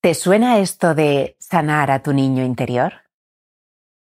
[0.00, 3.02] ¿Te suena esto de sanar a tu niño interior?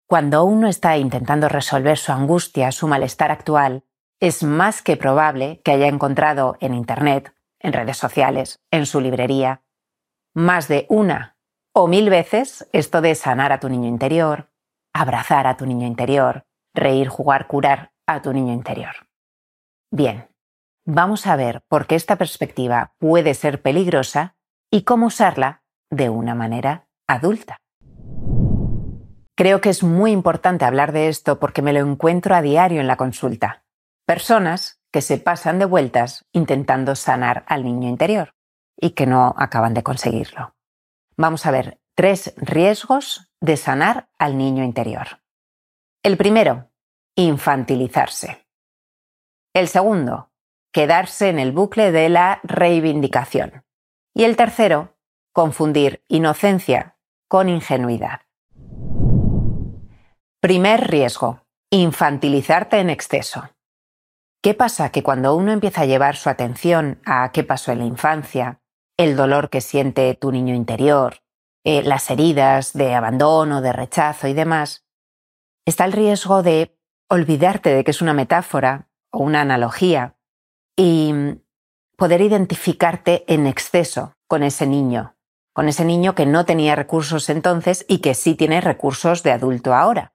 [0.08, 3.84] Cuando uno está intentando resolver su angustia, su malestar actual,
[4.22, 9.64] es más que probable que haya encontrado en Internet, en redes sociales, en su librería,
[10.34, 11.36] más de una
[11.74, 14.54] o mil veces esto de sanar a tu niño interior,
[14.94, 19.10] abrazar a tu niño interior, reír, jugar, curar a tu niño interior.
[19.92, 20.30] Bien,
[20.86, 24.38] vamos a ver por qué esta perspectiva puede ser peligrosa
[24.72, 25.63] y cómo usarla
[25.96, 27.58] de una manera adulta.
[29.36, 32.88] Creo que es muy importante hablar de esto porque me lo encuentro a diario en
[32.88, 33.64] la consulta.
[34.06, 38.36] Personas que se pasan de vueltas intentando sanar al niño interior
[38.80, 40.56] y que no acaban de conseguirlo.
[41.18, 45.22] Vamos a ver tres riesgos de sanar al niño interior.
[46.04, 46.70] El primero,
[47.16, 48.46] infantilizarse.
[49.54, 50.32] El segundo,
[50.72, 53.64] quedarse en el bucle de la reivindicación.
[54.14, 54.93] Y el tercero,
[55.34, 56.96] confundir inocencia
[57.28, 58.22] con ingenuidad.
[60.40, 63.50] Primer riesgo, infantilizarte en exceso.
[64.44, 64.92] ¿Qué pasa?
[64.92, 68.62] Que cuando uno empieza a llevar su atención a qué pasó en la infancia,
[68.98, 71.24] el dolor que siente tu niño interior,
[71.64, 74.86] eh, las heridas de abandono, de rechazo y demás,
[75.66, 76.78] está el riesgo de
[77.10, 80.18] olvidarte de que es una metáfora o una analogía
[80.76, 81.14] y
[81.98, 85.16] poder identificarte en exceso con ese niño
[85.54, 89.74] con ese niño que no tenía recursos entonces y que sí tiene recursos de adulto
[89.74, 90.14] ahora.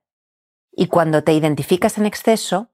[0.72, 2.70] Y cuando te identificas en exceso,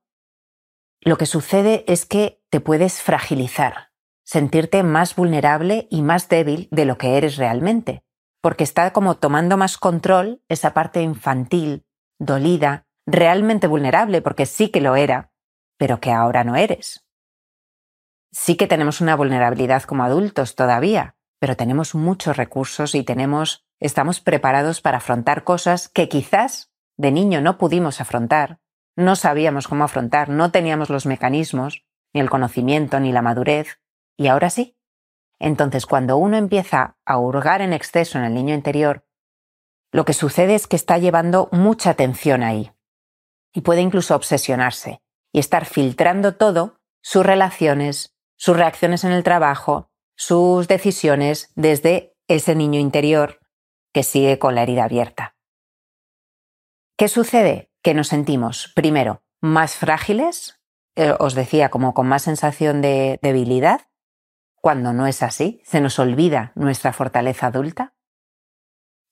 [1.00, 3.92] lo que sucede es que te puedes fragilizar,
[4.24, 8.02] sentirte más vulnerable y más débil de lo que eres realmente,
[8.40, 11.86] porque está como tomando más control esa parte infantil,
[12.18, 15.32] dolida, realmente vulnerable, porque sí que lo era,
[15.76, 17.06] pero que ahora no eres.
[18.32, 24.18] Sí que tenemos una vulnerabilidad como adultos todavía, pero tenemos muchos recursos y tenemos, estamos
[24.18, 28.60] preparados para afrontar cosas que quizás de niño no pudimos afrontar,
[28.96, 31.84] no sabíamos cómo afrontar, no teníamos los mecanismos,
[32.14, 33.78] ni el conocimiento, ni la madurez,
[34.16, 34.78] y ahora sí.
[35.38, 39.06] Entonces, cuando uno empieza a hurgar en exceso en el niño interior,
[39.92, 42.72] lo que sucede es que está llevando mucha atención ahí,
[43.52, 49.90] y puede incluso obsesionarse, y estar filtrando todo, sus relaciones, sus reacciones en el trabajo,
[50.17, 53.41] sus decisiones desde ese niño interior
[53.92, 55.36] que sigue con la herida abierta.
[56.97, 57.70] ¿Qué sucede?
[57.83, 60.61] Que nos sentimos, primero, más frágiles,
[60.97, 63.83] eh, os decía, como con más sensación de debilidad,
[64.61, 67.95] cuando no es así, se nos olvida nuestra fortaleza adulta.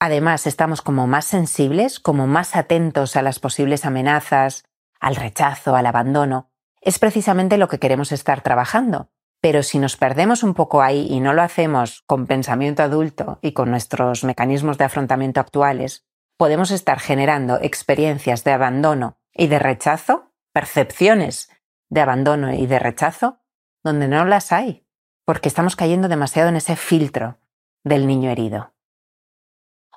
[0.01, 4.65] Además, estamos como más sensibles, como más atentos a las posibles amenazas,
[4.99, 6.51] al rechazo, al abandono.
[6.81, 9.12] Es precisamente lo que queremos estar trabajando,
[9.43, 13.53] pero si nos perdemos un poco ahí y no lo hacemos con pensamiento adulto y
[13.53, 16.07] con nuestros mecanismos de afrontamiento actuales,
[16.39, 21.51] podemos estar generando experiencias de abandono y de rechazo, percepciones
[21.91, 23.41] de abandono y de rechazo,
[23.83, 24.87] donde no las hay,
[25.25, 27.41] porque estamos cayendo demasiado en ese filtro
[27.83, 28.73] del niño herido.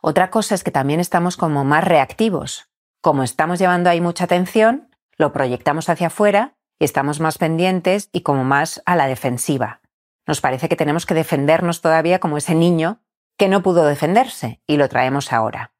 [0.01, 2.71] Otra cosa es que también estamos como más reactivos.
[2.99, 8.21] Como estamos llevando ahí mucha atención, lo proyectamos hacia afuera y estamos más pendientes y
[8.21, 9.81] como más a la defensiva.
[10.27, 13.01] Nos parece que tenemos que defendernos todavía como ese niño
[13.37, 15.73] que no pudo defenderse y lo traemos ahora.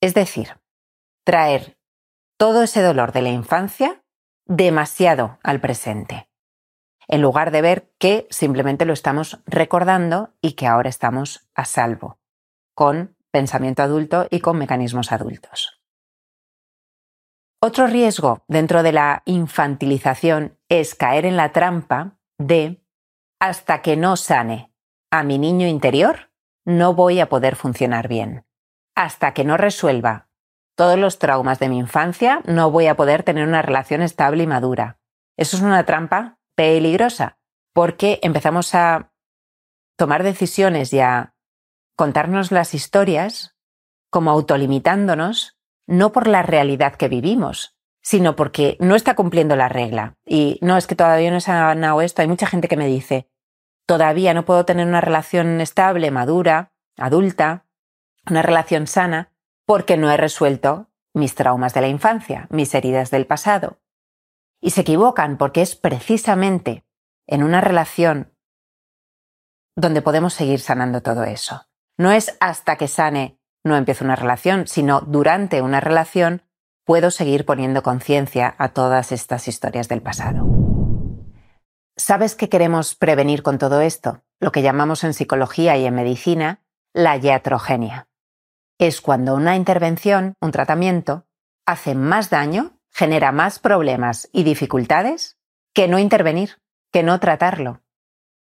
[0.00, 0.58] Es decir,
[1.24, 1.78] traer
[2.38, 4.02] todo ese dolor de la infancia
[4.46, 6.30] demasiado al presente,
[7.06, 12.18] en lugar de ver que simplemente lo estamos recordando y que ahora estamos a salvo,
[12.74, 15.79] con pensamiento adulto y con mecanismos adultos.
[17.62, 22.82] Otro riesgo dentro de la infantilización es caer en la trampa de
[23.38, 24.72] hasta que no sane
[25.10, 26.30] a mi niño interior,
[26.64, 28.46] no voy a poder funcionar bien.
[28.94, 30.30] Hasta que no resuelva
[30.74, 34.46] todos los traumas de mi infancia, no voy a poder tener una relación estable y
[34.46, 34.98] madura.
[35.36, 37.38] Eso es una trampa peligrosa,
[37.74, 39.12] porque empezamos a
[39.98, 41.34] tomar decisiones y a
[41.94, 43.54] contarnos las historias
[44.10, 45.59] como autolimitándonos
[45.90, 50.16] no por la realidad que vivimos, sino porque no está cumpliendo la regla.
[50.24, 52.22] Y no, es que todavía no he sanado esto.
[52.22, 53.28] Hay mucha gente que me dice,
[53.86, 57.66] todavía no puedo tener una relación estable, madura, adulta,
[58.28, 59.32] una relación sana,
[59.66, 63.80] porque no he resuelto mis traumas de la infancia, mis heridas del pasado.
[64.60, 66.84] Y se equivocan porque es precisamente
[67.26, 68.32] en una relación
[69.74, 71.66] donde podemos seguir sanando todo eso.
[71.96, 76.42] No es hasta que sane no empiezo una relación, sino durante una relación
[76.84, 80.46] puedo seguir poniendo conciencia a todas estas historias del pasado.
[81.96, 84.22] ¿Sabes qué queremos prevenir con todo esto?
[84.40, 86.62] Lo que llamamos en psicología y en medicina
[86.92, 88.08] la iatrogenia.
[88.78, 91.26] Es cuando una intervención, un tratamiento,
[91.66, 95.38] hace más daño, genera más problemas y dificultades
[95.74, 96.60] que no intervenir,
[96.90, 97.82] que no tratarlo.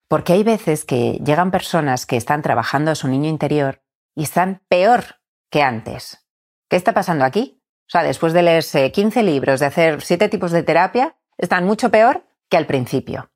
[0.09, 3.84] Porque hay veces que llegan personas que están trabajando a su niño interior
[4.15, 5.21] y están peor
[5.51, 6.27] que antes.
[6.69, 7.63] ¿Qué está pasando aquí?
[7.87, 11.91] O sea, después de leerse 15 libros, de hacer 7 tipos de terapia, están mucho
[11.91, 13.31] peor que al principio.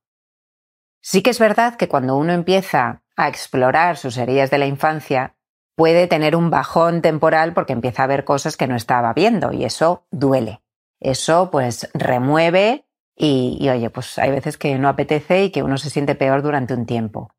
[1.01, 5.37] Sí que es verdad que cuando uno empieza a explorar sus heridas de la infancia,
[5.77, 9.65] puede tener un bajón temporal porque empieza a ver cosas que no estaba viendo y
[9.65, 10.63] eso duele.
[11.01, 15.77] Eso pues remueve y, y, oye, pues hay veces que no apetece y que uno
[15.79, 17.33] se siente peor durante un tiempo.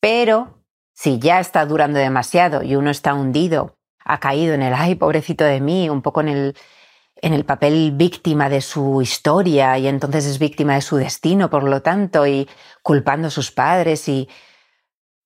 [0.00, 0.59] Pero
[1.00, 5.44] si ya está durando demasiado y uno está hundido, ha caído en el, ay, pobrecito
[5.44, 6.56] de mí, un poco en el,
[7.22, 11.62] en el papel víctima de su historia y entonces es víctima de su destino, por
[11.62, 12.50] lo tanto, y
[12.82, 14.28] culpando a sus padres y...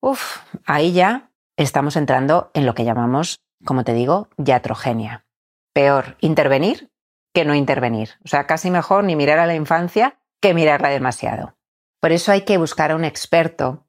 [0.00, 5.26] Uf, ahí ya estamos entrando en lo que llamamos, como te digo, iatrogenia.
[5.72, 6.88] Peor intervenir
[7.32, 8.10] que no intervenir.
[8.24, 11.56] O sea, casi mejor ni mirar a la infancia que mirarla demasiado.
[11.98, 13.88] Por eso hay que buscar a un experto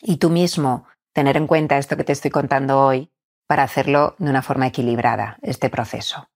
[0.00, 3.10] y tú mismo tener en cuenta esto que te estoy contando hoy
[3.46, 6.28] para hacerlo de una forma equilibrada, este proceso.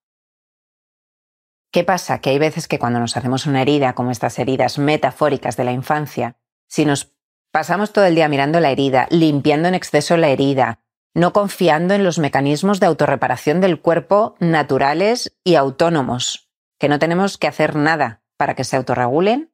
[1.70, 2.20] ¿Qué pasa?
[2.20, 5.72] Que hay veces que cuando nos hacemos una herida, como estas heridas metafóricas de la
[5.72, 7.12] infancia, si nos
[7.52, 10.80] pasamos todo el día mirando la herida, limpiando en exceso la herida,
[11.14, 17.36] no confiando en los mecanismos de autorreparación del cuerpo naturales y autónomos, que no tenemos
[17.36, 19.52] que hacer nada para que se autorregulen,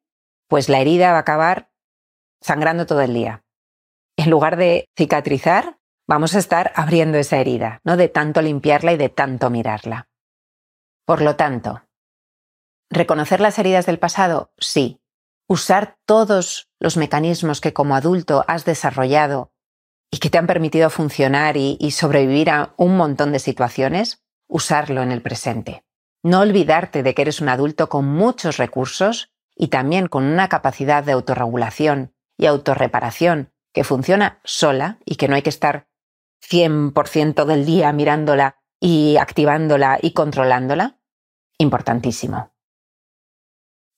[0.49, 1.71] pues la herida va a acabar
[2.41, 3.44] sangrando todo el día.
[4.17, 7.97] En lugar de cicatrizar, vamos a estar abriendo esa herida, ¿no?
[7.97, 10.09] De tanto limpiarla y de tanto mirarla.
[11.07, 11.83] Por lo tanto,
[12.95, 14.53] ¿Reconocer las heridas del pasado?
[14.59, 15.01] Sí.
[15.49, 19.53] Usar todos los mecanismos que como adulto has desarrollado
[20.13, 25.03] y que te han permitido funcionar y, y, sobrevivir a un montón de situaciones, usarlo
[25.03, 25.83] en el presente.
[26.23, 31.03] No olvidarte de que eres un adulto con muchos recursos y también con una capacidad
[31.03, 35.89] de autorregulación y autorreparación que funciona sola y que no hay que estar
[36.49, 40.99] 100% del día mirándola y activándola y controlándola.
[41.59, 42.55] Importantísimo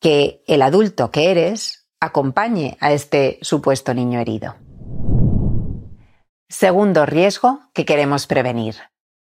[0.00, 4.56] que el adulto que eres acompañe a este supuesto niño herido.
[6.48, 8.76] Segundo riesgo que queremos prevenir.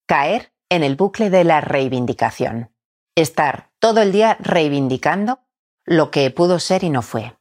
[0.06, 2.72] Caer en el bucle de la reivindicación.
[3.16, 5.40] Estar todo el día reivindicando
[5.86, 7.39] lo que pudo ser y no fue.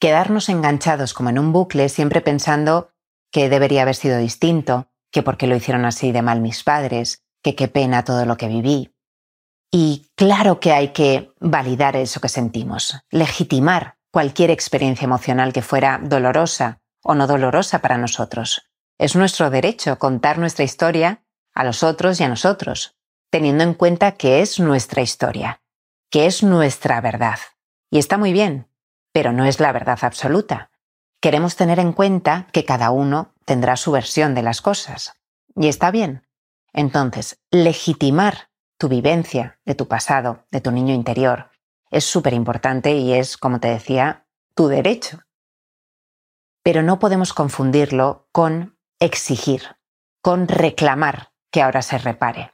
[0.00, 2.90] Quedarnos enganchados como en un bucle siempre pensando
[3.30, 7.54] que debería haber sido distinto, que porque lo hicieron así de mal mis padres, que
[7.54, 8.94] qué pena todo lo que viví,
[9.70, 16.00] y claro que hay que validar eso que sentimos, legitimar cualquier experiencia emocional que fuera
[16.02, 18.70] dolorosa o no dolorosa para nosotros.
[18.98, 21.22] Es nuestro derecho contar nuestra historia
[21.54, 22.96] a los otros y a nosotros,
[23.30, 25.60] teniendo en cuenta que es nuestra historia,
[26.10, 27.38] que es nuestra verdad.
[27.90, 28.68] Y está muy bien,
[29.12, 30.70] pero no es la verdad absoluta.
[31.20, 35.14] Queremos tener en cuenta que cada uno tendrá su versión de las cosas.
[35.56, 36.26] Y está bien.
[36.72, 41.50] Entonces, legitimar tu vivencia de tu pasado, de tu niño interior,
[41.90, 45.20] es súper importante y es, como te decía, tu derecho.
[46.62, 49.76] Pero no podemos confundirlo con exigir,
[50.20, 52.52] con reclamar que ahora se repare.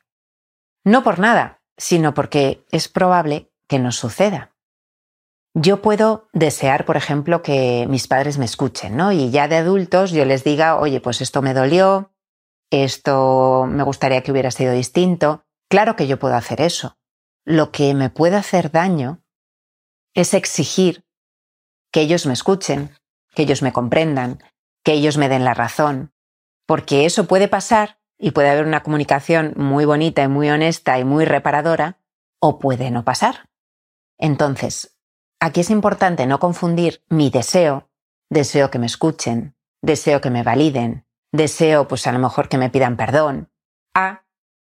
[0.84, 4.53] No por nada, sino porque es probable que nos suceda.
[5.54, 9.12] Yo puedo desear, por ejemplo, que mis padres me escuchen, ¿no?
[9.12, 12.12] Y ya de adultos yo les diga, oye, pues esto me dolió,
[12.70, 15.44] esto me gustaría que hubiera sido distinto,
[15.74, 16.98] Claro que yo puedo hacer eso.
[17.44, 19.24] Lo que me puede hacer daño
[20.14, 21.04] es exigir
[21.90, 22.96] que ellos me escuchen,
[23.34, 24.38] que ellos me comprendan,
[24.84, 26.12] que ellos me den la razón,
[26.66, 31.04] porque eso puede pasar y puede haber una comunicación muy bonita y muy honesta y
[31.04, 31.98] muy reparadora,
[32.40, 33.48] o puede no pasar.
[34.16, 34.93] Entonces,
[35.44, 37.90] aquí es importante no confundir mi deseo,
[38.30, 42.70] deseo que me escuchen, deseo que me validen, deseo pues a lo mejor que me
[42.70, 43.50] pidan perdón,
[43.94, 44.24] a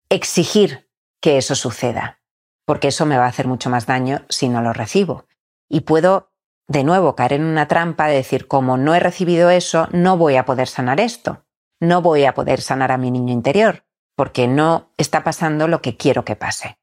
[0.08, 0.88] exigir
[1.20, 2.22] que eso suceda,
[2.64, 5.26] porque eso me va a hacer mucho más daño si no lo recibo.
[5.68, 6.32] Y puedo,
[6.68, 10.36] de nuevo, caer en una trampa de decir, como no he recibido eso, no voy
[10.36, 11.44] a poder sanar esto,
[11.80, 15.96] no voy a poder sanar a mi niño interior, porque no está pasando lo que
[15.96, 16.78] quiero que pase.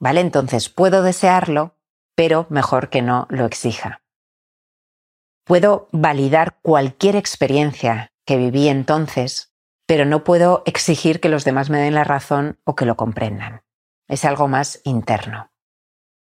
[0.00, 0.20] ¿Vale?
[0.20, 1.76] Entonces puedo desearlo,
[2.20, 4.02] pero mejor que no lo exija.
[5.46, 9.50] Puedo validar cualquier experiencia que viví entonces
[9.86, 13.62] pero no puedo exigir que los demás me den la razón o que lo comprendan.
[14.06, 15.50] Es algo más interno.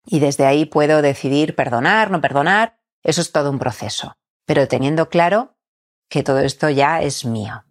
[0.07, 4.17] Y desde ahí puedo decidir perdonar, no perdonar, eso es todo un proceso,
[4.47, 5.59] pero teniendo claro
[6.09, 7.65] que todo esto ya es mío.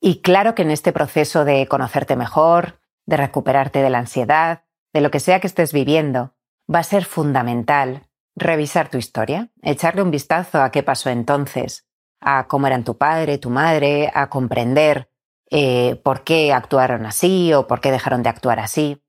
[0.00, 5.00] Y claro que en este proceso de conocerte mejor, de recuperarte de la ansiedad, de
[5.00, 6.34] lo que sea que estés viviendo,
[6.72, 11.86] va a ser fundamental revisar tu historia, echarle un vistazo a qué pasó entonces,
[12.20, 15.10] a cómo eran tu padre, tu madre, a comprender
[15.50, 19.02] eh, por qué actuaron así o por qué dejaron de actuar así,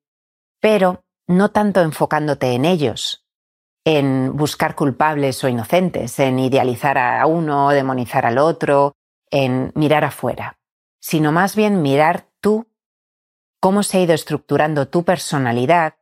[0.60, 3.26] pero no tanto enfocándote en ellos,
[3.86, 8.94] en buscar culpables o inocentes, en idealizar a uno, demonizar al otro,
[9.32, 10.60] en mirar afuera,
[11.00, 12.28] sino más bien mirar
[13.64, 15.96] cómo se ha ido estructurando tu personalidad,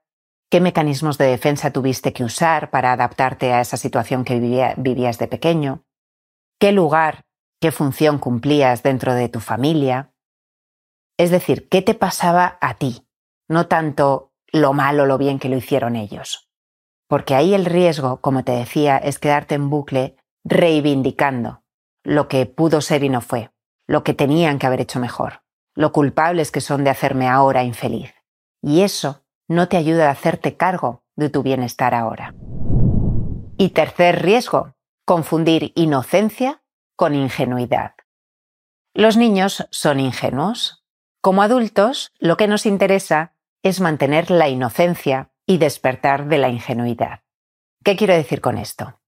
[0.49, 4.39] qué mecanismos de defensa tuviste que usar para adaptarte a esa situación que
[4.77, 5.85] vivías de pequeño,
[6.59, 7.27] qué lugar,
[7.59, 10.11] qué función cumplías dentro de tu familia.
[11.19, 13.07] Es decir, qué te pasaba a ti,
[13.47, 16.49] no tanto lo malo o lo bien que lo hicieron ellos.
[17.07, 21.61] Porque ahí el riesgo, como te decía, es quedarte en bucle reivindicando
[22.03, 23.51] lo que pudo ser y no fue,
[23.85, 25.43] lo que tenían que haber hecho mejor,
[25.75, 28.13] lo culpables que son de hacerme ahora infeliz.
[28.61, 32.33] Y eso no te ayuda a hacerte cargo de tu bienestar ahora.
[33.57, 34.75] Y tercer riesgo,
[35.05, 36.63] confundir inocencia
[36.95, 37.95] con ingenuidad.
[38.93, 40.85] Los niños son ingenuos.
[41.21, 47.21] Como adultos, lo que nos interesa es mantener la inocencia y despertar de la ingenuidad.
[47.83, 48.99] ¿Qué quiero decir con esto?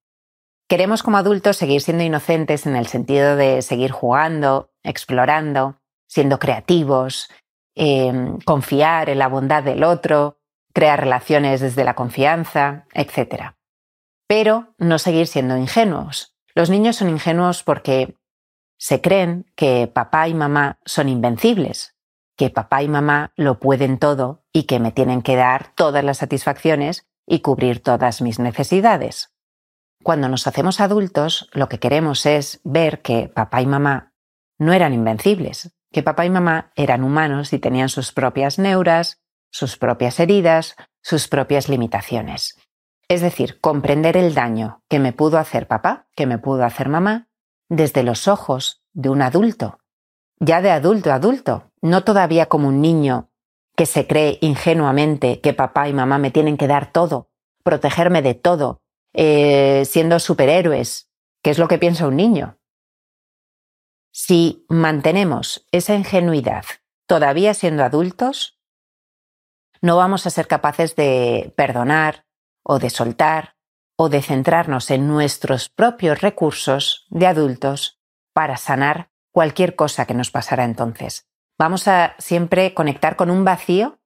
[0.67, 5.81] Queremos como adultos seguir siendo inocentes en el sentido de seguir jugando, explorando,
[6.13, 7.27] siendo creativos,
[7.73, 10.37] em, confiar en la bondad del otro,
[10.71, 13.55] crear relaciones desde la confianza, etc.
[14.27, 16.35] Pero no seguir siendo ingenuos.
[16.53, 18.15] Los niños son ingenuos porque
[18.77, 21.95] se creen que papá y mamá son invencibles,
[22.37, 26.19] que papá y mamá lo pueden todo y que me tienen que dar todas las
[26.19, 29.33] satisfacciones y cubrir todas mis necesidades.
[30.03, 34.13] Cuando nos hacemos adultos, lo que queremos es ver que papá y mamá
[34.59, 39.21] no eran invencibles, que papá y mamá eran humanos y tenían sus propias neuras,
[39.51, 42.57] sus propias heridas, sus propias limitaciones.
[43.07, 47.29] Es decir, comprender el daño que me pudo hacer papá, que me pudo hacer mamá,
[47.69, 49.79] desde los ojos de un adulto,
[50.39, 53.29] ya de adulto a adulto, no todavía como un niño
[53.75, 57.29] que se cree ingenuamente que papá y mamá me tienen que dar todo,
[57.63, 58.81] protegerme de todo,
[59.13, 61.09] eh, siendo superhéroes,
[61.43, 62.57] que es lo que piensa un niño.
[64.15, 66.65] Si mantenemos esa ingenuidad
[67.07, 68.59] todavía siendo adultos,
[69.81, 72.27] no vamos a ser capaces de perdonar
[72.63, 73.57] o de soltar
[73.97, 77.99] o de centrarnos en nuestros propios recursos de adultos
[78.33, 81.27] para sanar cualquier cosa que nos pasara entonces.
[81.57, 83.99] Vamos a siempre conectar con un vacío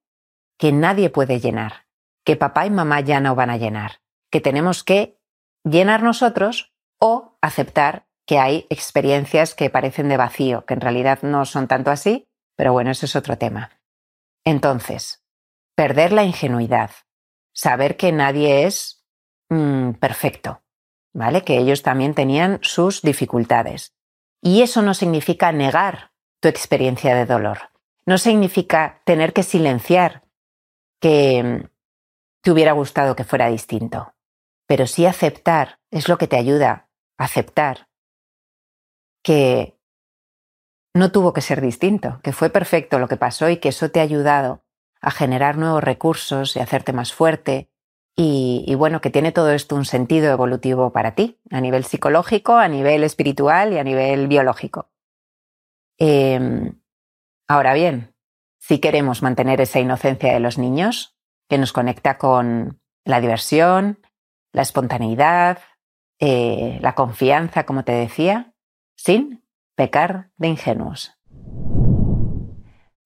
[0.57, 1.85] que nadie puede llenar,
[2.23, 3.99] que papá y mamá ya no van a llenar,
[4.31, 5.19] que tenemos que
[5.65, 11.45] llenar nosotros o aceptar que hay experiencias que parecen de vacío, que en realidad no
[11.45, 13.71] son tanto así, pero bueno, ese es otro tema.
[14.43, 15.23] Entonces,
[15.75, 16.91] perder la ingenuidad,
[17.53, 19.05] saber que nadie es
[19.49, 20.61] mm, perfecto,
[21.13, 21.43] ¿vale?
[21.43, 23.95] Que ellos también tenían sus dificultades.
[24.41, 27.71] Y eso no significa negar tu experiencia de dolor.
[28.05, 30.23] No significa tener que silenciar
[30.99, 31.69] que mm,
[32.41, 34.13] te hubiera gustado que fuera distinto.
[34.67, 37.87] Pero sí aceptar es lo que te ayuda aceptar
[39.27, 39.77] que
[40.93, 43.99] no tuvo que ser distinto, que fue perfecto lo que pasó y que eso te
[43.99, 44.63] ha ayudado
[45.01, 47.69] a generar nuevos recursos y hacerte más fuerte.
[48.15, 52.69] Y, bueno, que tiene todo esto un sentido evolutivo para ti, a nivel psicológico, a
[52.69, 54.91] nivel espiritual y a nivel biológico.
[55.97, 56.79] Em,
[57.49, 58.15] ahora bien,
[58.59, 61.17] si queremos mantener esa inocencia de los niños,
[61.49, 63.99] que nos conecta con la diversión,
[64.53, 65.59] la espontaneidad,
[66.17, 68.53] eh, la confianza, como te decía,
[68.97, 71.13] sin pecar de ingenuos.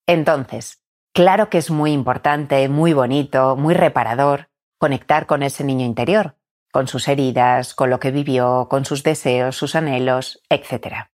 [0.07, 0.83] Entonces,
[1.13, 6.37] claro que es muy importante, muy bonito, muy reparador conectar con ese niño interior,
[6.71, 11.09] con sus heridas, con lo que vivió, con sus deseos, sus anhelos, etc.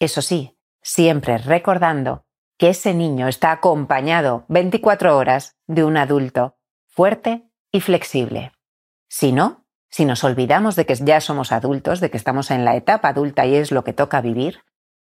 [0.00, 2.24] Eso sí, siempre recordando
[2.58, 8.52] que ese niño está acompañado 24 horas de un adulto fuerte y flexible.
[9.08, 12.76] Si no, si nos olvidamos de que ya somos adultos, de que estamos en la
[12.76, 14.62] etapa adulta y es lo que toca vivir,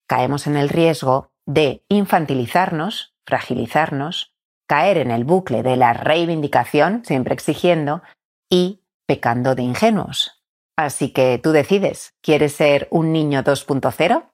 [0.08, 4.36] caemos en el riesgo de infantilizarnos, fragilizarnos,
[4.68, 8.04] caer en el bucle de la reivindicación, siempre exigiendo,
[8.50, 10.44] y pecando de ingenuos.
[10.76, 14.32] Así que tú decides, ¿quieres ser un niño 2.0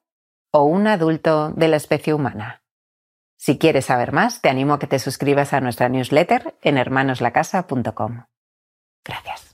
[0.52, 2.62] o un adulto de la especie humana?
[3.36, 8.24] Si quieres saber más, te animo a que te suscribas a nuestra newsletter en hermanoslacasa.com.
[9.04, 9.45] Gracias.